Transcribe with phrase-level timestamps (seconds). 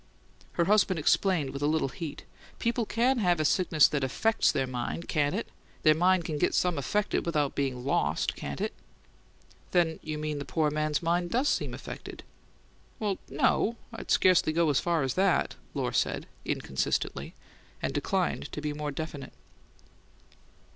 [0.53, 2.23] Her husband explained with a little heat:
[2.57, 5.43] "People can have a sickness that AFFECTS their mind, can't they?
[5.83, 8.73] Their mind can get some affected without bein' LOST, can't it?"
[9.73, 12.23] "Then you mean the poor man's mind does seem affected?"
[12.97, 17.35] "Why, no; I'd scarcely go as far as that," Lohr said, inconsistently,
[17.79, 19.33] and declined to be more definite.